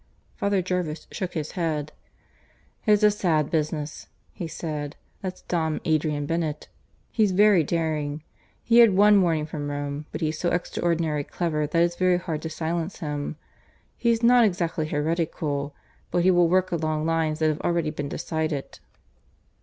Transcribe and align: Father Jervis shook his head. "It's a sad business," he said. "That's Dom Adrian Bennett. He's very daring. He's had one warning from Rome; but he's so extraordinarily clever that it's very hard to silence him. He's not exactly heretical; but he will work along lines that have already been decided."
Father 0.35 0.63
Jervis 0.63 1.05
shook 1.11 1.35
his 1.35 1.51
head. 1.51 1.91
"It's 2.87 3.03
a 3.03 3.11
sad 3.11 3.51
business," 3.51 4.07
he 4.33 4.47
said. 4.47 4.95
"That's 5.21 5.43
Dom 5.43 5.79
Adrian 5.85 6.25
Bennett. 6.25 6.69
He's 7.11 7.29
very 7.33 7.63
daring. 7.63 8.23
He's 8.63 8.79
had 8.81 8.95
one 8.95 9.21
warning 9.21 9.45
from 9.45 9.69
Rome; 9.69 10.07
but 10.11 10.21
he's 10.21 10.39
so 10.39 10.49
extraordinarily 10.49 11.23
clever 11.25 11.67
that 11.67 11.83
it's 11.83 11.97
very 11.97 12.17
hard 12.17 12.41
to 12.41 12.49
silence 12.49 12.97
him. 12.97 13.35
He's 13.95 14.23
not 14.23 14.43
exactly 14.43 14.87
heretical; 14.87 15.75
but 16.09 16.23
he 16.23 16.31
will 16.31 16.49
work 16.49 16.71
along 16.71 17.05
lines 17.05 17.37
that 17.37 17.49
have 17.49 17.61
already 17.61 17.91
been 17.91 18.09
decided." 18.09 18.79